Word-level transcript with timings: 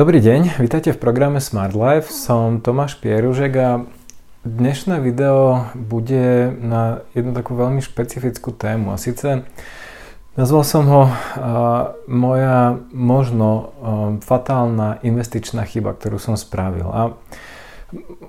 Dobrý 0.00 0.16
deň, 0.16 0.56
vítajte 0.64 0.96
v 0.96 1.02
programe 1.04 1.44
Smart 1.44 1.76
Life. 1.76 2.08
Som 2.08 2.64
Tomáš 2.64 2.96
Pieružek 3.04 3.52
a 3.60 3.84
dnešné 4.48 4.96
video 4.96 5.68
bude 5.76 6.56
na 6.56 7.04
jednu 7.12 7.36
takú 7.36 7.52
veľmi 7.52 7.84
špecifickú 7.84 8.48
tému 8.56 8.96
a 8.96 8.96
síce 8.96 9.44
nazval 10.40 10.64
som 10.64 10.88
ho 10.88 11.02
uh, 11.04 11.12
moja 12.08 12.80
možno 12.96 13.48
uh, 13.52 13.68
fatálna 14.24 15.04
investičná 15.04 15.68
chyba, 15.68 15.92
ktorú 15.92 16.16
som 16.16 16.32
spravil. 16.32 16.88
A 16.88 17.12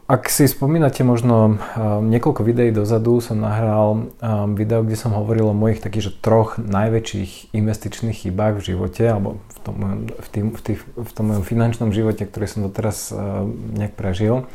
ak 0.10 0.28
si 0.28 0.50
spomínate 0.50 1.06
možno 1.06 1.56
um, 1.56 2.10
niekoľko 2.10 2.42
videí 2.42 2.74
dozadu 2.74 3.22
som 3.22 3.40
nahral 3.40 4.12
um, 4.18 4.58
video, 4.58 4.82
kde 4.82 4.98
som 4.98 5.14
hovoril 5.14 5.54
o 5.54 5.56
mojich 5.56 5.80
takých 5.80 6.10
že 6.10 6.18
troch 6.18 6.58
najväčších 6.58 7.54
investičných 7.54 8.26
chybách 8.26 8.60
v 8.60 8.66
živote 8.74 9.04
alebo 9.06 9.38
v 9.38 9.58
tom, 9.62 9.76
v, 10.10 10.28
tým, 10.34 10.46
v, 10.58 10.62
tých, 10.66 10.82
v 10.84 11.12
tom 11.14 11.30
mojom 11.30 11.46
finančnom 11.46 11.90
živote, 11.94 12.26
ktorý 12.26 12.46
som 12.50 12.66
doteraz 12.66 13.14
uh, 13.14 13.46
nejak 13.78 13.94
prežil. 13.94 14.50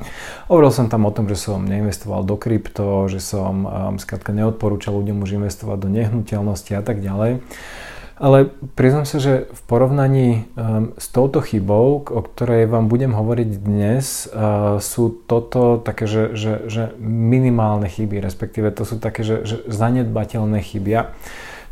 Hovoril 0.51 0.75
som 0.75 0.91
tam 0.91 1.07
o 1.07 1.15
tom, 1.15 1.31
že 1.31 1.39
som 1.39 1.63
neinvestoval 1.63 2.27
do 2.27 2.35
krypto, 2.35 3.07
že 3.07 3.23
som 3.23 3.55
um, 3.63 3.97
skrátka 4.03 4.35
neodporúčal 4.35 4.99
ľuďom 4.99 5.23
už 5.23 5.39
investovať 5.39 5.79
do 5.87 5.89
nehnuteľnosti 5.95 6.73
a 6.75 6.83
tak 6.83 6.99
ďalej. 6.99 7.47
Ale 8.17 8.49
priznám 8.73 9.05
sa, 9.05 9.21
že 9.21 9.45
v 9.53 9.61
porovnaní 9.69 10.49
um, 10.57 10.97
s 10.97 11.13
touto 11.13 11.45
chybou, 11.45 12.01
o 12.01 12.21
ktorej 12.25 12.65
vám 12.65 12.89
budem 12.89 13.13
hovoriť 13.13 13.51
dnes, 13.61 14.25
uh, 14.33 14.81
sú 14.81 15.13
toto 15.29 15.77
také, 15.77 16.09
že, 16.09 16.33
že, 16.33 16.65
že 16.65 16.97
minimálne 16.97 17.93
chyby, 17.93 18.25
respektíve 18.25 18.73
to 18.73 18.89
sú 18.89 18.97
také, 18.97 19.21
že, 19.21 19.45
že 19.45 19.57
zanedbateľné 19.69 20.65
chyby. 20.65 20.91
A 20.97 21.13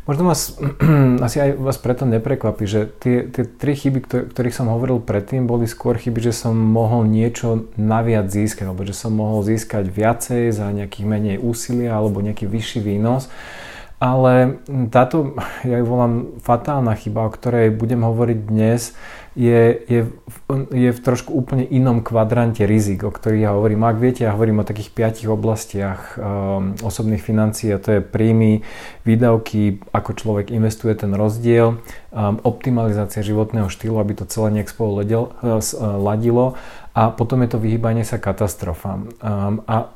možno 0.05 0.29
vás, 0.29 0.53
asi 1.25 1.41
aj 1.41 1.49
vás 1.57 1.81
preto 1.81 2.05
neprekvapí, 2.05 2.69
že 2.69 2.93
tie, 3.01 3.25
tie 3.25 3.49
tri 3.49 3.73
chyby, 3.73 4.05
ktorých 4.05 4.53
som 4.53 4.69
hovoril 4.69 5.01
predtým, 5.01 5.49
boli 5.49 5.65
skôr 5.65 5.97
chyby, 5.97 6.29
že 6.29 6.45
som 6.45 6.53
mohol 6.53 7.09
niečo 7.09 7.73
naviac 7.73 8.29
získať, 8.29 8.69
alebo 8.69 8.85
že 8.85 8.93
som 8.93 9.17
mohol 9.17 9.41
získať 9.41 9.89
viacej 9.89 10.53
za 10.53 10.69
nejakých 10.69 11.09
menej 11.09 11.37
úsilia 11.41 11.97
alebo 11.97 12.21
nejaký 12.21 12.45
vyšší 12.45 12.85
výnos. 12.85 13.33
Ale 13.95 14.59
táto, 14.91 15.33
ja 15.69 15.79
ju 15.79 15.85
volám 15.87 16.39
fatálna 16.43 16.95
chyba, 16.99 17.27
o 17.27 17.33
ktorej 17.33 17.71
budem 17.71 18.03
hovoriť 18.03 18.39
dnes, 18.45 18.91
je, 19.35 19.83
je, 19.91 20.01
je 20.71 20.89
v 20.95 20.99
trošku 21.03 21.35
úplne 21.35 21.67
inom 21.67 21.99
kvadrante 21.99 22.63
rizik, 22.63 23.03
o 23.03 23.11
ktorých 23.11 23.43
ja 23.43 23.51
hovorím. 23.51 23.83
Ak 23.83 23.99
viete, 23.99 24.23
ja 24.23 24.31
hovorím 24.31 24.63
o 24.63 24.67
takých 24.67 24.95
piatich 24.95 25.27
oblastiach 25.27 26.15
um, 26.15 26.71
osobných 26.79 27.19
financií 27.19 27.75
a 27.75 27.83
to 27.83 27.99
je 27.99 28.01
príjmy, 28.01 28.63
výdavky, 29.03 29.83
ako 29.91 30.11
človek 30.15 30.55
investuje 30.55 30.95
ten 30.95 31.11
rozdiel, 31.11 31.83
um, 32.15 32.39
optimalizácia 32.47 33.27
životného 33.27 33.67
štýlu, 33.67 33.99
aby 33.99 34.23
to 34.23 34.23
celé 34.23 34.55
nejak 34.55 34.71
spolu 34.71 35.03
uh, 35.03 35.59
ladilo 35.99 36.55
a 36.95 37.11
potom 37.11 37.43
je 37.43 37.51
to 37.51 37.59
vyhýbanie 37.59 38.07
sa 38.07 38.15
katastrofám. 38.23 39.11
Um, 39.19 39.59
a 39.67 39.91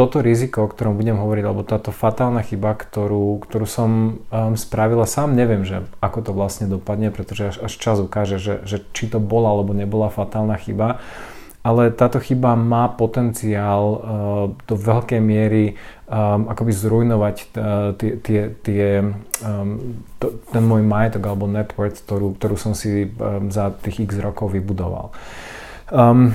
toto 0.00 0.24
riziko, 0.24 0.64
o 0.64 0.72
ktorom 0.72 0.96
budem 0.96 1.20
hovoriť, 1.20 1.44
alebo 1.44 1.60
táto 1.60 1.92
fatálna 1.92 2.40
chyba, 2.40 2.72
ktorú, 2.72 3.44
ktorú 3.44 3.68
som 3.68 3.90
um, 4.16 4.56
spravila, 4.56 5.04
sám 5.04 5.36
neviem, 5.36 5.60
že 5.68 5.84
ako 6.00 6.24
to 6.24 6.32
vlastne 6.32 6.72
dopadne, 6.72 7.12
pretože 7.12 7.52
až, 7.52 7.56
až 7.68 7.72
čas 7.76 8.00
ukáže, 8.00 8.40
že, 8.40 8.64
že 8.64 8.80
či 8.96 9.12
to 9.12 9.20
bola 9.20 9.52
alebo 9.52 9.76
nebola 9.76 10.08
fatálna 10.08 10.56
chyba. 10.56 11.04
Ale 11.60 11.92
táto 11.92 12.16
chyba 12.16 12.56
má 12.56 12.88
potenciál 12.88 13.84
uh, 13.84 14.00
do 14.64 14.74
veľkej 14.80 15.20
miery 15.20 15.76
um, 16.08 16.48
akoby 16.48 16.72
zrujnovať 16.72 17.36
uh, 17.36 17.92
tie, 18.00 18.16
tie, 18.24 18.40
tie, 18.64 19.04
um, 19.44 20.00
to, 20.16 20.40
ten 20.48 20.64
môj 20.64 20.80
majetok 20.80 21.28
alebo 21.28 21.44
net 21.44 21.76
worth, 21.76 22.00
ktorú, 22.08 22.40
ktorú 22.40 22.56
som 22.56 22.72
si 22.72 23.04
um, 23.04 23.52
za 23.52 23.68
tých 23.84 24.08
x 24.08 24.16
rokov 24.24 24.56
vybudoval. 24.56 25.12
Uh, 25.12 25.59
Um, 25.90 26.30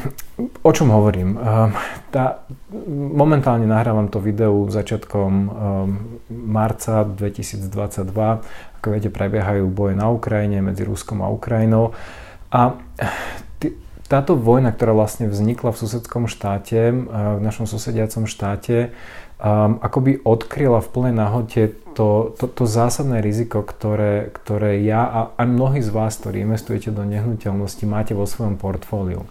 o 0.68 0.72
čom 0.76 0.92
hovorím? 0.92 1.40
Um, 1.40 1.72
tá, 2.12 2.44
momentálne 2.92 3.64
nahrávam 3.64 4.12
to 4.12 4.20
video 4.20 4.68
začiatkom 4.68 5.32
um, 5.32 5.50
marca 6.28 7.08
2022. 7.08 8.04
Ako 8.84 8.88
viete, 8.92 9.08
prebiehajú 9.08 9.64
boje 9.72 9.96
na 9.96 10.12
Ukrajine 10.12 10.60
medzi 10.60 10.84
Ruskom 10.84 11.24
a 11.24 11.32
Ukrajinou. 11.32 11.96
A 12.52 12.76
t- 13.64 13.80
táto 14.12 14.36
vojna, 14.36 14.76
ktorá 14.76 14.92
vlastne 14.92 15.32
vznikla 15.32 15.72
v 15.72 15.80
susedskom 15.88 16.28
štáte, 16.28 16.92
v 17.16 17.40
našom 17.40 17.64
susediacom 17.64 18.28
štáte, 18.28 18.92
um, 19.46 19.78
akoby 19.78 20.26
odkryla 20.26 20.82
v 20.82 20.90
plnej 20.90 21.14
nahote 21.14 21.62
to, 21.94 22.36
to, 22.36 22.50
to 22.50 22.64
zásadné 22.66 23.22
riziko, 23.22 23.62
ktoré, 23.64 24.34
ktoré 24.34 24.84
ja 24.84 25.06
a 25.06 25.20
aj 25.38 25.48
mnohí 25.48 25.80
z 25.80 25.94
vás, 25.94 26.18
ktorí 26.20 26.44
investujete 26.44 26.92
do 26.92 27.06
nehnuteľnosti, 27.08 27.86
máte 27.88 28.18
vo 28.18 28.28
svojom 28.28 28.58
portfóliu. 28.60 29.24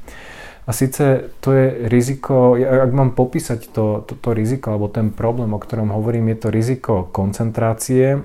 A 0.65 0.73
síce 0.73 1.29
to 1.45 1.53
je 1.53 1.93
riziko, 1.93 2.57
ak 2.57 2.89
mám 2.89 3.13
popísať 3.13 3.69
to, 3.69 4.01
to, 4.09 4.17
to 4.17 4.33
riziko 4.33 4.73
alebo 4.73 4.89
ten 4.89 5.13
problém, 5.13 5.53
o 5.53 5.61
ktorom 5.61 5.93
hovorím, 5.93 6.33
je 6.33 6.39
to 6.41 6.49
riziko 6.49 6.95
koncentrácie, 7.13 8.25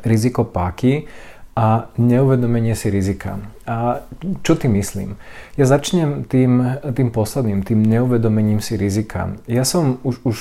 riziko 0.00 0.48
páky 0.48 1.04
a 1.52 1.92
neuvedomenie 2.00 2.72
si 2.72 2.88
rizika. 2.88 3.44
A 3.68 4.00
čo 4.40 4.56
tým 4.56 4.80
myslím? 4.80 5.20
Ja 5.60 5.68
začnem 5.68 6.24
tým, 6.24 6.80
tým 6.96 7.12
posledným, 7.12 7.60
tým 7.60 7.84
neuvedomením 7.84 8.64
si 8.64 8.80
rizika. 8.80 9.36
Ja 9.44 9.68
som 9.68 10.00
už, 10.00 10.24
už 10.24 10.36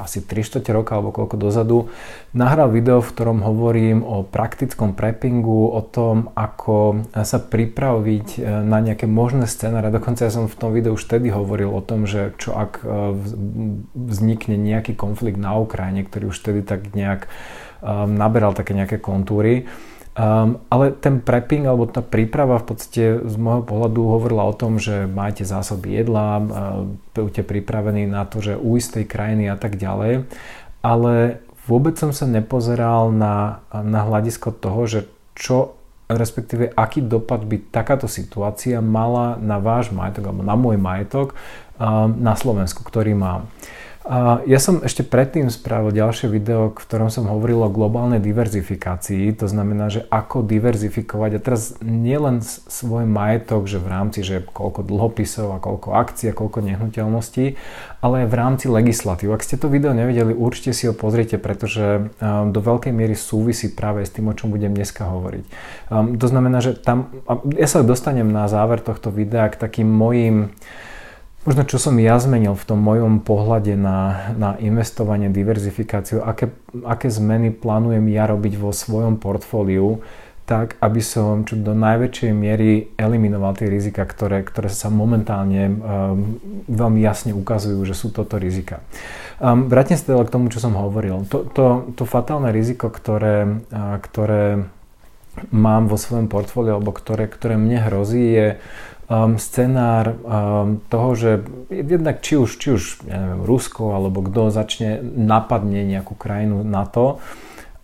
asi 0.00 0.24
3 0.24 0.62
4 0.62 0.64
roka 0.72 0.96
alebo 0.96 1.12
koľko 1.12 1.36
dozadu 1.36 1.78
nahral 2.32 2.72
video, 2.72 3.04
v 3.04 3.12
ktorom 3.12 3.44
hovorím 3.44 4.00
o 4.04 4.24
praktickom 4.24 4.96
preppingu, 4.96 5.68
o 5.72 5.80
tom, 5.84 6.32
ako 6.32 7.04
sa 7.12 7.38
pripraviť 7.40 8.28
e, 8.36 8.40
na 8.64 8.80
nejaké 8.80 9.04
možné 9.04 9.44
scenáre. 9.44 9.92
Dokonca 9.92 10.24
ja 10.24 10.32
som 10.32 10.48
v 10.48 10.56
tom 10.56 10.70
videu 10.72 10.96
už 10.96 11.04
vtedy 11.04 11.28
hovoril 11.28 11.68
o 11.68 11.84
tom, 11.84 12.08
že 12.08 12.32
čo 12.40 12.56
ak 12.56 12.80
e, 12.80 12.86
vznikne 13.92 14.56
nejaký 14.56 14.96
konflikt 14.96 15.36
na 15.36 15.56
Ukrajine, 15.58 16.04
ktorý 16.08 16.32
už 16.32 16.40
vtedy 16.40 16.60
tak 16.64 16.92
nejak 16.96 17.28
um, 17.82 18.14
naberal 18.14 18.54
také 18.54 18.72
nejaké 18.72 19.02
kontúry. 19.02 19.66
Um, 20.12 20.60
ale 20.68 20.92
ten 20.92 21.24
prepping 21.24 21.64
alebo 21.64 21.88
tá 21.88 22.04
príprava 22.04 22.60
v 22.60 22.68
podstate 22.68 23.04
z 23.24 23.34
môjho 23.40 23.64
pohľadu 23.64 24.00
hovorila 24.12 24.44
o 24.44 24.52
tom, 24.52 24.76
že 24.76 25.08
máte 25.08 25.40
zásoby 25.48 26.04
jedla, 26.04 26.36
uh, 26.36 26.44
buďte 27.16 27.48
pripravení 27.48 28.04
na 28.04 28.28
to, 28.28 28.44
že 28.44 28.60
u 28.60 28.76
istej 28.76 29.08
krajiny 29.08 29.48
a 29.48 29.56
tak 29.56 29.80
ďalej. 29.80 30.28
Ale 30.84 31.40
vôbec 31.64 31.96
som 31.96 32.12
sa 32.12 32.28
nepozeral 32.28 33.08
na, 33.08 33.64
na 33.72 34.04
hľadisko 34.04 34.52
toho, 34.52 34.84
že 34.84 35.00
čo 35.32 35.80
respektíve 36.16 36.76
aký 36.76 37.00
dopad 37.00 37.44
by 37.48 37.72
takáto 37.72 38.04
situácia 38.04 38.84
mala 38.84 39.40
na 39.40 39.56
váš 39.56 39.88
majetok 39.88 40.28
alebo 40.28 40.42
na 40.44 40.56
môj 40.58 40.76
majetok 40.76 41.32
um, 41.80 42.12
na 42.20 42.36
Slovensku, 42.36 42.84
ktorý 42.84 43.16
mám. 43.16 43.48
Ja 44.42 44.58
som 44.58 44.82
ešte 44.82 45.06
predtým 45.06 45.46
spravil 45.46 45.94
ďalšie 45.94 46.26
video, 46.26 46.74
v 46.74 46.82
ktorom 46.82 47.06
som 47.06 47.30
hovoril 47.30 47.62
o 47.62 47.70
globálnej 47.70 48.18
diverzifikácii, 48.18 49.30
to 49.38 49.46
znamená, 49.46 49.94
že 49.94 50.10
ako 50.10 50.42
diverzifikovať 50.42 51.30
a 51.38 51.40
teraz 51.40 51.78
nielen 51.78 52.42
svoj 52.42 53.06
majetok, 53.06 53.70
že 53.70 53.78
v 53.78 53.86
rámci, 53.86 54.26
že 54.26 54.42
koľko 54.42 54.82
dlhopisov 54.82 55.54
a 55.54 55.62
koľko 55.62 55.94
akcií 55.94 56.34
a 56.34 56.38
koľko 56.38 56.66
nehnuteľností, 56.66 57.54
ale 58.02 58.26
aj 58.26 58.28
v 58.28 58.34
rámci 58.34 58.66
legislatív. 58.66 59.38
Ak 59.38 59.46
ste 59.46 59.54
to 59.54 59.70
video 59.70 59.94
nevedeli, 59.94 60.34
určite 60.34 60.74
si 60.74 60.90
ho 60.90 60.94
pozrite, 60.98 61.38
pretože 61.38 62.10
um, 62.18 62.50
do 62.50 62.58
veľkej 62.58 62.90
miery 62.90 63.14
súvisí 63.14 63.70
práve 63.70 64.02
s 64.02 64.10
tým, 64.10 64.26
o 64.26 64.34
čom 64.34 64.50
budem 64.50 64.74
dneska 64.74 65.06
hovoriť. 65.06 65.44
Um, 65.94 66.18
to 66.18 66.26
znamená, 66.26 66.58
že 66.58 66.74
tam, 66.74 67.14
ja 67.54 67.70
sa 67.70 67.86
dostanem 67.86 68.26
na 68.26 68.50
záver 68.50 68.82
tohto 68.82 69.14
videa 69.14 69.46
k 69.46 69.62
takým 69.62 69.86
mojim 69.86 70.50
Možno 71.42 71.66
čo 71.66 71.74
som 71.82 71.98
ja 71.98 72.22
zmenil 72.22 72.54
v 72.54 72.66
tom 72.70 72.78
mojom 72.78 73.18
pohľade 73.26 73.74
na, 73.74 74.30
na 74.38 74.54
investovanie, 74.62 75.26
diverzifikáciu, 75.26 76.22
aké, 76.22 76.54
aké 76.86 77.10
zmeny 77.10 77.50
plánujem 77.50 78.06
ja 78.14 78.30
robiť 78.30 78.54
vo 78.62 78.70
svojom 78.70 79.18
portfóliu, 79.18 79.98
tak 80.46 80.78
aby 80.78 81.02
som 81.02 81.42
čo 81.42 81.58
do 81.58 81.74
najväčšej 81.74 82.30
miery 82.30 82.94
eliminoval 82.94 83.58
tie 83.58 83.66
rizika, 83.66 84.06
ktoré, 84.06 84.46
ktoré 84.46 84.70
sa 84.70 84.86
momentálne 84.86 85.66
um, 85.66 86.38
veľmi 86.70 87.02
jasne 87.02 87.34
ukazujú, 87.34 87.82
že 87.90 87.94
sú 87.98 88.14
toto 88.14 88.38
rizika. 88.38 88.78
Um, 89.42 89.66
vrátim 89.66 89.98
sa 89.98 90.14
teda 90.14 90.22
k 90.22 90.34
tomu, 90.34 90.46
čo 90.46 90.62
som 90.62 90.78
hovoril. 90.78 91.26
To, 91.26 91.42
to, 91.42 91.90
to 91.98 92.06
fatálne 92.06 92.54
riziko, 92.54 92.86
ktoré, 92.86 93.66
uh, 93.74 93.98
ktoré 93.98 94.70
mám 95.50 95.88
vo 95.88 95.96
svojom 95.96 96.28
portfóliu, 96.28 96.76
alebo 96.76 96.92
ktoré, 96.92 97.28
ktoré 97.28 97.56
mne 97.56 97.80
hrozí, 97.88 98.24
je 98.32 98.48
um, 99.08 99.36
scenár 99.36 100.12
um, 100.12 100.80
toho, 100.88 101.08
že 101.16 101.30
jednak 101.68 102.20
či 102.24 102.36
už, 102.36 102.50
či 102.56 102.68
už 102.72 102.82
ja 103.08 103.16
neviem, 103.20 103.42
Rusko 103.44 103.92
alebo 103.96 104.24
kto 104.24 104.52
začne 104.52 105.00
napadne 105.02 105.84
nejakú 105.84 106.16
krajinu 106.16 106.64
NATO 106.64 107.20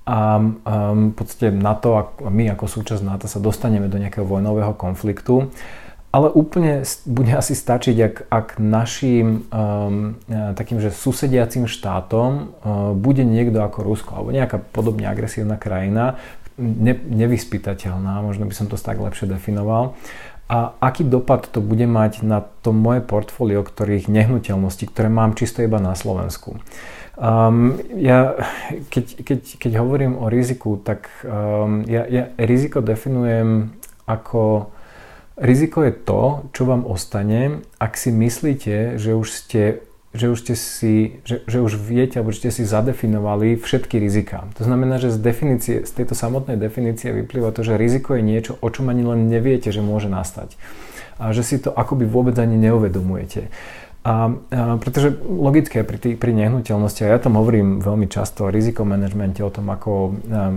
a 0.09 0.41
um, 0.41 1.13
v 1.13 1.15
podstate 1.17 1.53
NATO 1.53 2.01
a 2.01 2.03
my 2.33 2.57
ako 2.57 2.65
súčasť 2.65 3.05
NATO 3.05 3.29
sa 3.29 3.41
dostaneme 3.41 3.93
do 3.93 4.01
nejakého 4.01 4.25
vojnového 4.25 4.73
konfliktu. 4.73 5.53
Ale 6.09 6.33
úplne 6.33 6.89
bude 7.05 7.37
asi 7.37 7.53
stačiť, 7.53 7.97
ak, 8.01 8.15
ak 8.33 8.47
našim 8.57 9.45
um, 9.53 10.17
takým, 10.57 10.81
že 10.81 10.89
susediacim 10.89 11.69
štátom 11.69 12.29
uh, 12.33 12.97
bude 12.97 13.29
niekto 13.29 13.61
ako 13.61 13.85
Rusko 13.85 14.11
alebo 14.17 14.33
nejaká 14.33 14.57
podobne 14.73 15.05
agresívna 15.05 15.61
krajina, 15.61 16.17
ne, 16.59 16.93
nevyspytateľná, 16.95 18.21
možno 18.21 18.45
by 18.45 18.55
som 18.55 18.67
to 18.67 18.77
tak 18.77 18.99
lepšie 18.99 19.31
definoval, 19.31 19.95
a 20.49 20.73
aký 20.81 21.05
dopad 21.05 21.45
to 21.53 21.61
bude 21.61 21.85
mať 21.85 22.25
na 22.25 22.41
to 22.41 22.73
moje 22.73 23.05
portfólio, 23.05 23.61
ktorých 23.61 24.09
nehnuteľností, 24.09 24.89
ktoré 24.89 25.13
mám 25.13 25.37
čisto 25.37 25.61
iba 25.61 25.77
na 25.77 25.93
Slovensku. 25.93 26.57
Um, 27.21 27.77
ja, 27.99 28.33
keď, 28.89 29.27
keď, 29.27 29.41
keď 29.61 29.73
hovorím 29.77 30.17
o 30.17 30.33
riziku, 30.33 30.81
tak 30.81 31.13
um, 31.21 31.85
ja, 31.85 32.09
ja 32.09 32.33
riziko 32.41 32.81
definujem 32.81 33.77
ako 34.09 34.73
riziko 35.37 35.85
je 35.85 35.93
to, 35.93 36.49
čo 36.57 36.65
vám 36.65 36.89
ostane, 36.89 37.61
ak 37.77 38.01
si 38.01 38.11
myslíte, 38.11 38.97
že 38.97 39.15
už 39.15 39.29
ste 39.29 39.85
že 40.17 40.33
už, 40.33 40.39
ste 40.41 40.55
si, 40.57 40.95
že, 41.29 41.45
že 41.45 41.61
už 41.61 41.77
viete, 41.77 42.17
alebo 42.17 42.33
že 42.33 42.49
ste 42.49 42.51
si 42.51 42.65
zadefinovali 42.65 43.61
všetky 43.61 44.01
rizika. 44.01 44.49
To 44.57 44.65
znamená, 44.65 44.97
že 44.97 45.13
z, 45.13 45.19
definície, 45.21 45.77
z 45.85 45.93
tejto 45.93 46.17
samotnej 46.17 46.57
definície 46.57 47.13
vyplýva 47.13 47.53
to, 47.53 47.61
že 47.61 47.77
riziko 47.77 48.17
je 48.17 48.25
niečo, 48.25 48.57
o 48.65 48.69
čom 48.73 48.89
ani 48.89 49.05
len 49.05 49.29
neviete, 49.29 49.69
že 49.69 49.85
môže 49.85 50.09
nastať. 50.09 50.57
A 51.21 51.37
že 51.37 51.45
si 51.45 51.61
to 51.61 51.77
akoby 51.77 52.09
vôbec 52.09 52.33
ani 52.41 52.57
neuvedomujete. 52.57 53.53
A, 54.09 54.33
a 54.33 54.81
pretože 54.81 55.13
logické 55.21 55.85
pri, 55.85 55.99
tý, 56.01 56.11
pri 56.17 56.33
nehnuteľnosti, 56.33 57.05
a 57.05 57.13
ja 57.13 57.19
tam 57.21 57.37
hovorím 57.37 57.85
veľmi 57.85 58.09
často 58.09 58.49
o 58.49 58.53
rizikomanagmente, 58.55 59.45
o 59.45 59.53
tom, 59.53 59.69
ako 59.69 59.91
um, 59.93 60.15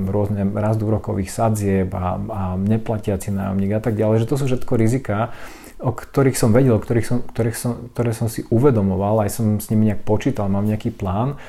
rôzne 0.08 0.48
rast 0.56 0.80
úrokových 0.80 1.28
sadzieb 1.28 1.92
a, 1.92 2.16
a 2.16 2.42
neplatiaci 2.56 3.36
nájomník 3.36 3.76
a 3.76 3.82
tak 3.84 4.00
ďalej, 4.00 4.24
že 4.24 4.30
to 4.32 4.36
sú 4.40 4.46
všetko 4.48 4.74
rizika, 4.80 5.36
o 5.82 5.92
ktorých 5.92 6.38
som 6.38 6.54
vedel, 6.54 6.78
ktorých 6.78 7.08
som, 7.08 7.18
ktorých 7.26 7.58
som, 7.58 7.72
ktoré 7.92 8.12
som 8.14 8.30
si 8.30 8.46
uvedomoval, 8.54 9.26
aj 9.26 9.42
som 9.42 9.46
s 9.58 9.68
nimi 9.74 9.90
nejak 9.90 10.06
počítal, 10.06 10.48
mám 10.48 10.70
nejaký 10.70 10.94
plán, 10.94 11.42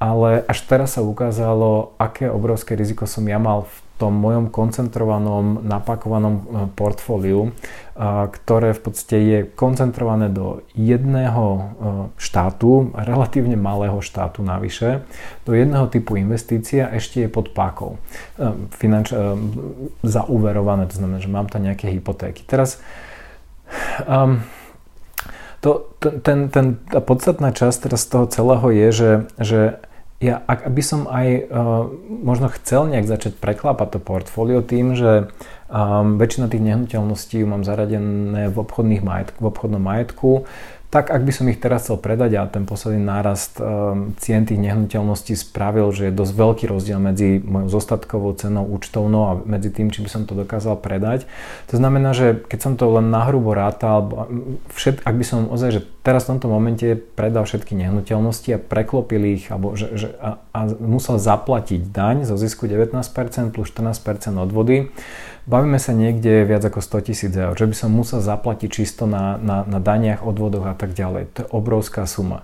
ale 0.00 0.46
až 0.48 0.64
teraz 0.64 0.96
sa 0.96 1.04
ukázalo, 1.04 1.92
aké 2.00 2.30
obrovské 2.32 2.72
riziko 2.72 3.04
som 3.04 3.26
ja 3.28 3.36
mal 3.36 3.68
v 3.68 3.76
tom 4.00 4.16
mojom 4.16 4.48
koncentrovanom, 4.48 5.60
napakovanom 5.60 6.34
e, 6.34 6.42
portfóliu, 6.72 7.40
e, 7.44 7.50
ktoré 8.32 8.72
v 8.72 8.80
podstate 8.80 9.16
je 9.20 9.38
koncentrované 9.52 10.32
do 10.32 10.64
jedného 10.72 11.44
e, 11.52 11.62
štátu, 12.16 12.96
relatívne 12.96 13.60
malého 13.60 14.00
štátu 14.00 14.40
navyše, 14.40 15.04
do 15.44 15.52
jedného 15.52 15.84
typu 15.92 16.16
investícia 16.16 16.88
ešte 16.96 17.20
je 17.20 17.28
pod 17.28 17.52
pákou. 17.52 18.00
Finanč, 18.80 19.12
zauverované, 20.00 20.88
to 20.88 20.96
znamená, 20.96 21.20
že 21.20 21.28
mám 21.28 21.52
tam 21.52 21.60
nejaké 21.60 21.92
hypotéky. 21.92 22.40
Teraz 22.48 22.80
Um, 24.06 24.44
to, 25.60 25.92
ten, 26.00 26.48
ten, 26.48 26.80
tá 26.88 27.04
podstatná 27.04 27.52
časť 27.52 27.88
teraz 27.88 28.08
z 28.08 28.08
toho 28.08 28.24
celého 28.32 28.66
je, 28.72 28.88
že, 28.92 29.10
že 29.36 29.60
ja, 30.20 30.44
ak 30.44 30.68
by 30.68 30.82
som 30.84 31.08
aj 31.08 31.28
uh, 31.48 31.88
možno 32.08 32.52
chcel 32.52 32.88
nejak 32.92 33.08
začať 33.08 33.32
preklápať 33.40 33.96
to 33.96 33.98
portfólio 34.04 34.60
tým, 34.60 34.92
že 34.92 35.32
um, 35.72 36.20
väčšina 36.20 36.52
tých 36.52 36.64
nehnuteľností 36.64 37.40
mám 37.48 37.64
zaradené 37.64 38.52
v, 38.52 38.56
obchodných 38.60 39.00
majetk, 39.00 39.36
v 39.40 39.46
obchodnom 39.48 39.80
majetku, 39.80 40.44
tak 40.90 41.14
ak 41.14 41.22
by 41.22 41.32
som 41.32 41.46
ich 41.46 41.62
teraz 41.62 41.86
chcel 41.86 42.02
predať 42.02 42.34
a 42.34 42.50
ten 42.50 42.66
posledný 42.66 42.98
nárast 42.98 43.62
um, 43.62 44.10
cien 44.18 44.42
tých 44.42 44.58
nehnuteľností 44.58 45.38
spravil, 45.38 45.94
že 45.94 46.10
je 46.10 46.18
dosť 46.18 46.32
veľký 46.34 46.64
rozdiel 46.66 46.98
medzi 46.98 47.38
mojou 47.38 47.70
zostatkovou 47.70 48.34
cenou 48.34 48.66
účtovnou 48.66 49.22
a 49.30 49.32
medzi 49.38 49.70
tým, 49.70 49.94
či 49.94 50.02
by 50.02 50.10
som 50.10 50.22
to 50.26 50.34
dokázal 50.34 50.74
predať. 50.82 51.30
To 51.70 51.78
znamená, 51.78 52.10
že 52.10 52.42
keď 52.42 52.58
som 52.58 52.72
to 52.74 52.90
len 52.90 53.06
nahrubo 53.06 53.54
rátal, 53.54 54.26
všet, 54.74 55.06
ak 55.06 55.14
by 55.14 55.24
som 55.24 55.46
ozaj, 55.46 55.78
že 55.78 55.82
teraz 56.10 56.26
v 56.26 56.34
tomto 56.34 56.50
momente 56.50 56.98
predal 56.98 57.46
všetky 57.46 57.78
nehnuteľnosti 57.78 58.50
a 58.50 58.58
preklopil 58.58 59.38
ich 59.38 59.46
alebo 59.46 59.78
že, 59.78 59.94
že, 59.94 60.10
a, 60.18 60.42
a 60.50 60.60
musel 60.82 61.22
zaplatiť 61.22 61.94
daň 61.94 62.26
zo 62.26 62.34
zisku 62.34 62.66
19% 62.66 62.90
plus 63.54 63.70
14% 63.70 63.94
odvody, 64.34 64.90
bavíme 65.46 65.78
sa 65.78 65.94
niekde 65.94 66.42
viac 66.42 66.66
ako 66.66 66.82
100 66.82 67.06
tisíc 67.06 67.30
eur, 67.30 67.54
že 67.54 67.70
by 67.70 67.74
som 67.78 67.94
musel 67.94 68.18
zaplatiť 68.18 68.66
čisto 68.74 69.06
na, 69.06 69.38
na, 69.38 69.62
na 69.62 69.78
daniach, 69.78 70.26
odvodoch 70.26 70.66
a 70.66 70.74
tak 70.74 70.98
ďalej. 70.98 71.30
To 71.30 71.38
je 71.46 71.48
obrovská 71.54 72.10
suma. 72.10 72.42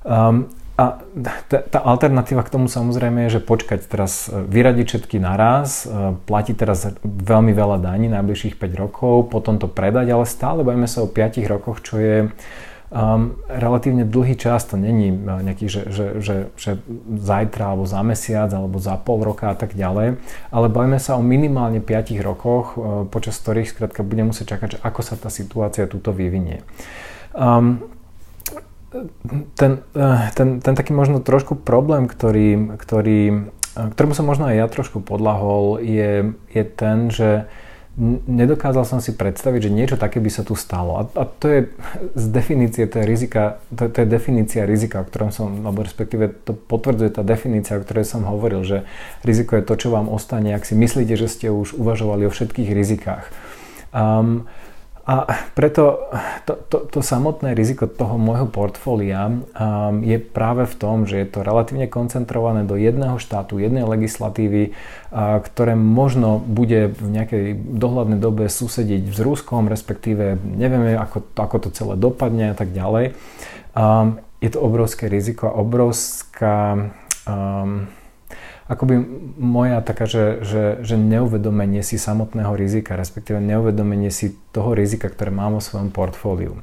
Um, 0.00 0.48
a 0.74 0.98
tá 1.46 1.78
alternatíva 1.86 2.42
k 2.42 2.50
tomu 2.50 2.66
samozrejme 2.66 3.30
je, 3.30 3.38
že 3.38 3.46
počkať 3.46 3.86
teraz, 3.86 4.26
e, 4.26 4.42
vyradiť 4.42 4.86
všetky 4.90 5.22
naraz, 5.22 5.86
e, 5.86 6.18
platiť 6.18 6.56
teraz 6.58 6.98
veľmi 7.06 7.54
veľa 7.54 7.78
daní 7.78 8.10
najbližších 8.10 8.58
5 8.58 8.74
rokov, 8.74 9.30
potom 9.30 9.62
to 9.62 9.70
predať, 9.70 10.10
ale 10.10 10.26
stále 10.26 10.66
bavíme 10.66 10.90
sa 10.90 11.06
o 11.06 11.08
5 11.08 11.46
rokoch, 11.46 11.78
čo 11.78 12.02
je 12.02 12.16
um, 12.94 13.34
relatívne 13.50 14.06
dlhý 14.06 14.38
čas, 14.38 14.62
to 14.70 14.78
není 14.78 15.10
uh, 15.10 15.42
nejaký, 15.42 15.66
že, 15.66 15.82
že, 15.90 16.06
že, 16.22 16.36
že 16.54 16.78
zajtra 17.18 17.74
alebo 17.74 17.84
za 17.90 18.00
mesiac 18.06 18.48
alebo 18.54 18.78
za 18.78 18.94
pol 18.94 19.26
roka 19.26 19.50
a 19.50 19.56
tak 19.58 19.74
ďalej, 19.74 20.22
ale 20.54 20.66
bavíme 20.70 21.02
sa 21.02 21.18
o 21.18 21.22
minimálne 21.26 21.82
5 21.82 22.14
rokoch, 22.22 22.78
uh, 22.78 23.02
počas 23.10 23.34
ktorých 23.42 23.66
skrátka 23.66 24.06
budem 24.06 24.30
musieť 24.30 24.56
čakať, 24.56 24.68
že 24.78 24.82
ako 24.86 25.00
sa 25.02 25.18
tá 25.18 25.26
situácia 25.28 25.90
túto 25.90 26.14
vyvinie. 26.14 26.62
Um, 27.34 27.82
ten, 29.58 29.82
uh, 29.98 30.30
ten, 30.38 30.62
ten 30.62 30.74
taký 30.78 30.94
možno 30.94 31.18
trošku 31.18 31.58
problém, 31.58 32.06
ktorý, 32.06 32.78
ktorý, 32.78 33.50
ktorému 33.74 34.14
som 34.14 34.22
možno 34.22 34.46
aj 34.46 34.54
ja 34.54 34.66
trošku 34.70 35.02
podlahol, 35.02 35.82
je, 35.82 36.30
je 36.54 36.62
ten, 36.62 37.10
že 37.10 37.50
nedokázal 38.26 38.82
som 38.82 38.98
si 38.98 39.14
predstaviť, 39.14 39.70
že 39.70 39.74
niečo 39.74 39.96
také 39.96 40.18
by 40.18 40.26
sa 40.26 40.42
tu 40.42 40.58
stalo. 40.58 40.98
A, 40.98 41.02
a 41.14 41.22
to 41.26 41.46
je 41.46 41.60
z 42.18 42.26
definície, 42.26 42.90
to 42.90 42.98
je, 42.98 43.06
rizika, 43.06 43.62
to, 43.70 43.86
to 43.86 44.02
je 44.02 44.06
definícia 44.10 44.66
rizika, 44.66 45.02
o 45.02 45.06
ktorom 45.06 45.30
som, 45.30 45.62
alebo 45.62 45.86
respektíve 45.86 46.26
to 46.42 46.58
potvrdzuje 46.58 47.14
tá 47.14 47.22
definícia, 47.22 47.78
o 47.78 47.84
ktorej 47.86 48.02
som 48.02 48.26
hovoril, 48.26 48.66
že 48.66 48.82
riziko 49.22 49.54
je 49.54 49.62
to, 49.62 49.74
čo 49.78 49.88
vám 49.94 50.10
ostane, 50.10 50.50
ak 50.50 50.66
si 50.66 50.74
myslíte, 50.74 51.14
že 51.14 51.30
ste 51.30 51.46
už 51.54 51.78
uvažovali 51.78 52.26
o 52.26 52.34
všetkých 52.34 52.70
rizikách. 52.74 53.30
Um, 53.94 54.50
a 55.04 55.28
preto 55.52 56.08
to, 56.48 56.56
to, 56.72 56.78
to 56.88 57.00
samotné 57.04 57.52
riziko 57.52 57.84
toho 57.84 58.16
môjho 58.16 58.48
portfólia 58.48 59.28
um, 59.28 60.00
je 60.00 60.16
práve 60.16 60.64
v 60.64 60.74
tom, 60.80 61.04
že 61.04 61.20
je 61.20 61.28
to 61.28 61.44
relatívne 61.44 61.84
koncentrované 61.92 62.64
do 62.64 62.80
jedného 62.80 63.20
štátu, 63.20 63.60
jednej 63.60 63.84
legislatívy, 63.84 64.72
uh, 64.72 65.44
ktoré 65.44 65.76
možno 65.76 66.40
bude 66.40 66.96
v 66.96 67.20
nejakej 67.20 67.44
dohľadnej 67.76 68.16
dobe 68.16 68.48
susediť 68.48 69.12
s 69.12 69.20
Ruskom, 69.20 69.68
respektíve 69.68 70.40
nevieme, 70.40 70.96
ako, 70.96 71.36
ako 71.36 71.56
to 71.64 71.68
celé 71.76 72.00
dopadne 72.00 72.52
a 72.52 72.56
tak 72.56 72.72
ďalej. 72.72 73.12
Um, 73.76 74.24
je 74.40 74.48
to 74.48 74.64
obrovské 74.64 75.12
riziko 75.12 75.52
a 75.52 75.60
obrovská 75.60 76.92
um, 77.28 77.92
akoby 78.64 78.96
moja 79.36 79.84
taká, 79.84 80.08
že, 80.08 80.40
že, 80.40 80.64
že 80.80 80.96
neuvedomenie 80.96 81.84
si 81.84 82.00
samotného 82.00 82.56
rizika, 82.56 82.96
respektíve 82.96 83.36
neuvedomenie 83.36 84.08
si 84.08 84.32
toho 84.56 84.72
rizika, 84.72 85.12
ktoré 85.12 85.28
mám 85.28 85.56
vo 85.56 85.60
svojom 85.60 85.92
portfóliu. 85.92 86.56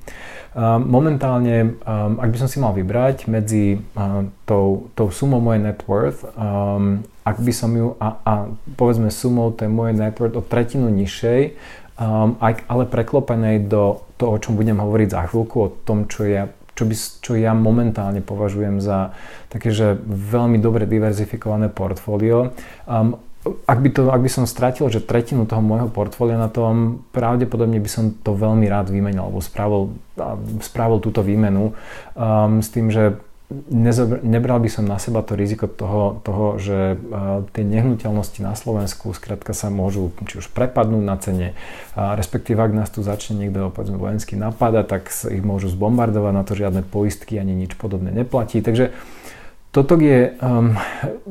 Momentálne, 0.82 1.78
ak 2.18 2.30
by 2.34 2.38
som 2.42 2.50
si 2.50 2.58
mal 2.58 2.74
vybrať 2.74 3.30
medzi 3.30 3.80
tou, 4.50 4.92
tou 4.98 5.08
sumou 5.14 5.40
mojej 5.40 5.62
net 5.62 5.86
worth, 5.86 6.26
ak 7.22 7.38
by 7.38 7.54
som 7.54 7.72
ju, 7.78 7.94
a, 8.02 8.18
a 8.26 8.34
povedzme 8.76 9.14
sumou 9.14 9.54
tej 9.54 9.70
mojej 9.70 9.94
net 9.94 10.18
worth 10.18 10.36
o 10.36 10.44
tretinu 10.44 10.90
nižšej, 10.90 11.54
ale 12.66 12.84
preklopenej 12.90 13.70
do 13.70 14.02
toho, 14.18 14.36
o 14.36 14.42
čom 14.42 14.58
budem 14.58 14.82
hovoriť 14.82 15.08
za 15.14 15.22
chvíľku, 15.30 15.56
o 15.62 15.70
tom, 15.86 16.10
čo 16.10 16.26
ja 16.26 16.50
čo, 16.82 16.90
by, 16.90 16.96
čo 16.98 17.32
ja 17.38 17.54
momentálne 17.54 18.26
považujem 18.26 18.82
za 18.82 19.14
také, 19.54 19.70
že 19.70 20.02
veľmi 20.10 20.58
dobre 20.58 20.90
diverzifikované 20.90 21.70
portfólio. 21.70 22.58
Um, 22.90 23.22
ak 23.46 23.78
by, 23.82 23.90
to, 23.90 24.02
ak 24.10 24.22
by 24.22 24.30
som 24.30 24.46
stratil 24.46 24.86
že 24.94 25.02
tretinu 25.02 25.50
toho 25.50 25.62
môjho 25.66 25.90
portfólia 25.90 26.38
na 26.38 26.50
tom, 26.50 27.06
pravdepodobne 27.14 27.82
by 27.82 27.90
som 27.90 28.14
to 28.14 28.38
veľmi 28.38 28.70
rád 28.70 28.94
vymenil, 28.94 29.30
alebo 29.30 29.42
spravil, 29.42 29.98
spravil 30.62 30.98
túto 31.02 31.26
výmenu 31.26 31.74
um, 32.18 32.62
s 32.62 32.70
tým, 32.70 32.94
že 32.94 33.18
nezobr- 33.70 34.24
nebral 34.24 34.60
by 34.64 34.70
som 34.72 34.88
na 34.88 34.98
seba 34.98 35.22
to 35.22 35.36
riziko 35.36 35.68
toho, 35.68 36.20
toho 36.24 36.58
že 36.58 36.96
uh, 36.96 37.44
tie 37.52 37.64
nehnuteľnosti 37.68 38.40
na 38.40 38.56
Slovensku 38.56 39.12
skrátka 39.12 39.52
sa 39.52 39.68
môžu 39.68 40.10
či 40.26 40.40
už 40.40 40.50
prepadnúť 40.56 41.04
na 41.04 41.16
cene, 41.20 41.48
uh, 41.94 42.16
respektíve 42.16 42.58
ak 42.58 42.74
nás 42.74 42.90
tu 42.90 43.04
začne 43.04 43.38
niekto 43.38 43.70
povedzme 43.72 44.00
vojenský 44.00 44.40
napadať, 44.40 44.86
tak 44.88 45.04
ich 45.12 45.44
môžu 45.44 45.70
zbombardovať, 45.70 46.34
na 46.34 46.44
to 46.48 46.56
žiadne 46.56 46.82
poistky 46.88 47.38
ani 47.38 47.54
nič 47.54 47.76
podobné 47.76 48.10
neplatí. 48.10 48.64
Takže 48.64 48.96
toto 49.72 49.96
je 49.96 50.36
um, 50.36 50.76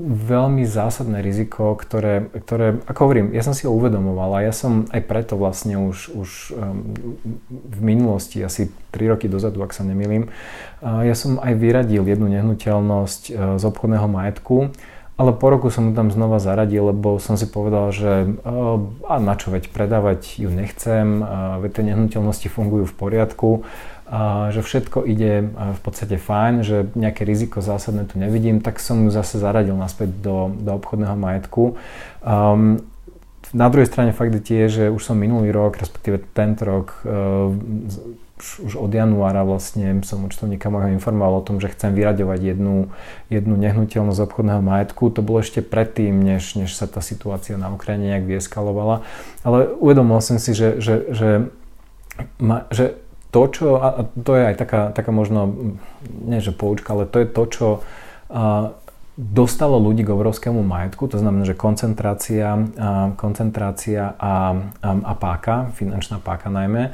veľmi 0.00 0.64
zásadné 0.64 1.20
riziko, 1.20 1.76
ktoré, 1.76 2.32
ktoré, 2.32 2.80
ako 2.88 3.00
hovorím, 3.04 3.36
ja 3.36 3.44
som 3.44 3.52
si 3.52 3.68
ho 3.68 3.76
uvedomoval 3.76 4.40
a 4.40 4.44
ja 4.48 4.52
som 4.56 4.88
aj 4.88 5.00
preto 5.04 5.36
vlastne 5.36 5.76
už, 5.76 6.08
už 6.16 6.30
um, 6.56 6.80
v 7.52 7.80
minulosti, 7.84 8.40
asi 8.40 8.72
3 8.96 9.12
roky 9.12 9.28
dozadu, 9.28 9.60
ak 9.60 9.76
sa 9.76 9.84
nemýlim, 9.84 10.32
uh, 10.80 11.04
ja 11.04 11.12
som 11.12 11.36
aj 11.36 11.52
vyradil 11.52 12.00
jednu 12.00 12.32
nehnuteľnosť 12.32 13.22
uh, 13.28 13.34
z 13.60 13.62
obchodného 13.68 14.08
majetku, 14.08 14.72
ale 15.20 15.36
po 15.36 15.52
roku 15.52 15.68
som 15.68 15.92
ju 15.92 15.92
tam 15.92 16.08
znova 16.08 16.40
zaradil, 16.40 16.96
lebo 16.96 17.20
som 17.20 17.36
si 17.36 17.44
povedal, 17.44 17.92
že 17.92 18.24
uh, 18.24 18.80
a 19.04 19.20
na 19.20 19.36
čo 19.36 19.52
veď 19.52 19.68
predávať 19.68 20.40
ju 20.40 20.48
nechcem, 20.48 21.20
uh, 21.20 21.60
veď 21.60 21.70
tie 21.76 21.84
nehnuteľnosti 21.92 22.48
fungujú 22.48 22.88
v 22.88 22.96
poriadku 22.96 23.68
že 24.50 24.60
všetko 24.66 25.06
ide 25.06 25.54
v 25.54 25.80
podstate 25.86 26.18
fajn, 26.18 26.54
že 26.66 26.76
nejaké 26.98 27.22
riziko 27.22 27.62
zásadné 27.62 28.10
tu 28.10 28.18
nevidím, 28.18 28.58
tak 28.58 28.82
som 28.82 29.06
ju 29.06 29.10
zase 29.14 29.38
zaradil 29.38 29.78
naspäť 29.78 30.10
do, 30.18 30.50
do 30.50 30.74
obchodného 30.74 31.14
majetku. 31.14 31.78
Um, 32.26 32.82
na 33.54 33.66
druhej 33.70 33.86
strane 33.86 34.10
fakt 34.10 34.34
je 34.34 34.42
tie, 34.42 34.62
že 34.66 34.90
už 34.90 35.02
som 35.02 35.18
minulý 35.18 35.50
rok, 35.50 35.78
respektíve 35.78 36.22
tento 36.34 36.62
rok 36.62 37.02
už 38.40 38.72
od 38.80 38.88
januára 38.88 39.44
vlastne 39.44 40.00
som 40.00 40.24
účtovníka 40.24 40.72
môjho 40.72 40.96
informoval 40.96 41.40
o 41.40 41.46
tom, 41.46 41.60
že 41.60 41.68
chcem 41.76 41.92
vyraďovať 41.92 42.56
jednu, 42.56 42.88
jednu 43.28 43.54
nehnuteľnosť 43.60 44.20
obchodného 44.24 44.64
majetku. 44.64 45.12
To 45.12 45.20
bolo 45.20 45.44
ešte 45.44 45.60
predtým, 45.60 46.16
než, 46.24 46.56
než 46.56 46.72
sa 46.72 46.88
tá 46.88 47.04
situácia 47.04 47.60
na 47.60 47.68
Ukrajine 47.68 48.16
nejak 48.16 48.24
vyeskalovala. 48.24 49.04
Ale 49.44 49.68
uvedomil 49.76 50.24
som 50.24 50.40
si, 50.40 50.56
že, 50.56 50.80
že, 50.80 50.94
že, 51.12 51.30
ma, 52.40 52.64
že 52.72 52.96
to, 53.30 53.42
čo, 53.46 53.66
a 53.78 54.04
to 54.10 54.32
je 54.34 54.42
aj 54.50 54.56
taká, 54.58 54.80
taká 54.90 55.10
možno, 55.14 55.74
nie 56.26 56.42
že 56.42 56.50
poučka, 56.50 56.94
ale 56.94 57.06
to 57.06 57.22
je 57.22 57.26
to, 57.30 57.42
čo 57.46 57.68
a, 58.30 58.74
dostalo 59.14 59.78
ľudí 59.78 60.02
k 60.02 60.14
obrovskému 60.14 60.62
majetku, 60.66 61.06
to 61.06 61.18
znamená, 61.18 61.46
že 61.46 61.54
koncentrácia, 61.54 62.58
a, 62.58 63.14
koncentrácia 63.14 64.18
a, 64.18 64.34
a, 64.82 64.90
a 64.92 65.12
páka, 65.14 65.70
finančná 65.78 66.18
páka 66.18 66.50
najmä, 66.50 66.90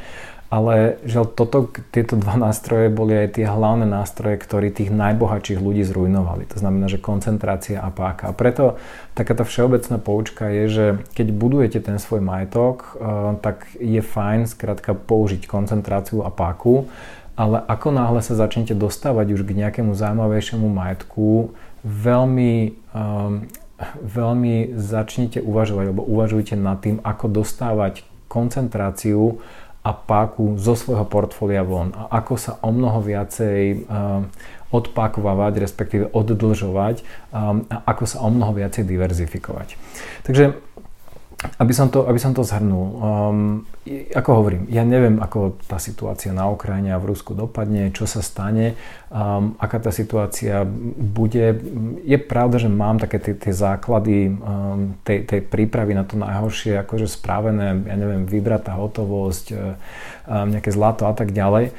ale 0.56 0.96
že 1.04 1.20
toto, 1.36 1.68
tieto 1.92 2.16
dva 2.16 2.40
nástroje 2.40 2.88
boli 2.88 3.12
aj 3.12 3.36
tie 3.36 3.44
hlavné 3.44 3.84
nástroje, 3.84 4.40
ktorí 4.40 4.72
tých 4.72 4.88
najbohatších 4.88 5.60
ľudí 5.60 5.84
zrujnovali. 5.84 6.48
To 6.48 6.56
znamená, 6.56 6.88
že 6.88 6.96
koncentrácia 6.96 7.76
a 7.84 7.92
páka. 7.92 8.30
A 8.30 8.32
preto 8.32 8.80
takáto 9.12 9.44
všeobecná 9.44 10.00
poučka 10.00 10.48
je, 10.48 10.64
že 10.72 10.86
keď 11.12 11.26
budujete 11.36 11.78
ten 11.84 12.00
svoj 12.00 12.24
majetok, 12.24 12.96
eh, 12.96 13.36
tak 13.44 13.68
je 13.76 14.00
fajn 14.00 14.48
skrátka 14.48 14.96
použiť 14.96 15.44
koncentráciu 15.44 16.24
a 16.24 16.32
páku, 16.32 16.88
ale 17.36 17.60
ako 17.68 17.92
náhle 17.92 18.24
sa 18.24 18.32
začnete 18.32 18.72
dostávať 18.72 19.36
už 19.36 19.44
k 19.44 19.60
nejakému 19.60 19.92
zaujímavejšiemu 19.92 20.72
majetku, 20.72 21.52
veľmi, 21.84 22.72
um, 22.96 23.44
veľmi 24.00 24.72
začnite 24.72 25.44
uvažovať, 25.44 25.92
alebo 25.92 26.08
uvažujte 26.08 26.56
nad 26.56 26.80
tým, 26.80 26.96
ako 27.04 27.44
dostávať 27.44 28.08
koncentráciu 28.32 29.44
a 29.86 29.94
páku 29.94 30.58
zo 30.58 30.74
svojho 30.74 31.06
portfólia 31.06 31.62
von 31.62 31.94
a 31.94 32.18
ako 32.18 32.34
sa 32.34 32.58
o 32.58 32.74
mnoho 32.74 32.98
viacej 33.06 33.86
um, 33.86 34.26
odpákovať, 34.74 35.62
respektíve 35.62 36.04
oddlžovať 36.10 37.06
um, 37.30 37.62
a 37.70 37.86
ako 37.86 38.04
sa 38.10 38.18
o 38.26 38.28
mnoho 38.34 38.50
viacej 38.50 38.82
diverzifikovať. 38.82 39.78
Takže 40.26 40.58
aby 41.36 41.72
som 41.76 41.92
to, 41.92 42.08
aby 42.08 42.16
som 42.16 42.32
to 42.32 42.40
zhrnul, 42.40 42.86
um, 42.96 43.38
ako 44.16 44.30
hovorím, 44.40 44.64
ja 44.72 44.88
neviem, 44.88 45.20
ako 45.20 45.60
tá 45.68 45.76
situácia 45.76 46.32
na 46.32 46.48
Ukrajine 46.48 46.96
a 46.96 47.02
v 47.02 47.12
Rusku 47.12 47.36
dopadne, 47.36 47.92
čo 47.92 48.08
sa 48.08 48.24
stane, 48.24 48.72
um, 49.12 49.52
aká 49.60 49.76
tá 49.76 49.92
situácia 49.92 50.64
bude. 50.96 51.60
Je 52.08 52.16
pravda, 52.16 52.56
že 52.56 52.72
mám 52.72 52.96
také 52.96 53.20
tie, 53.20 53.34
tie 53.36 53.52
základy 53.52 54.32
um, 54.32 54.96
tej, 55.04 55.28
tej 55.28 55.40
prípravy 55.44 55.92
na 55.92 56.08
to 56.08 56.16
najhoršie, 56.16 56.80
akože 56.80 57.04
správené, 57.04 57.84
ja 57.84 57.96
neviem, 58.00 58.24
vybratá 58.24 58.72
hotovosť, 58.72 59.46
um, 59.52 60.46
nejaké 60.56 60.72
zlato 60.72 61.04
a 61.04 61.12
tak 61.12 61.36
ďalej. 61.36 61.76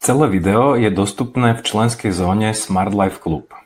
Celé 0.00 0.26
video 0.28 0.72
je 0.72 0.88
dostupné 0.88 1.52
v 1.52 1.64
členskej 1.64 2.16
zóne 2.16 2.52
Smart 2.56 2.96
Life 2.96 3.20
Club. 3.20 3.65